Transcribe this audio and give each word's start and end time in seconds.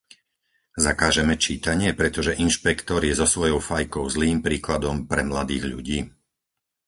Zakážeme 0.85 1.35
čítanie, 1.45 1.89
pretože 2.01 2.33
inšpektor 2.45 2.97
je 3.09 3.13
so 3.19 3.27
svojou 3.33 3.59
fajkou 3.69 4.05
zlým 4.15 4.37
príkladom 4.45 4.95
pre 5.11 5.21
mladých 5.31 5.63
ľudí? 5.73 5.99